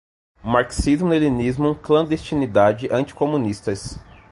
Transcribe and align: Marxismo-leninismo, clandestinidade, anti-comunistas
Marxismo-leninismo, 0.43 1.75
clandestinidade, 1.79 2.87
anti-comunistas 2.91 3.99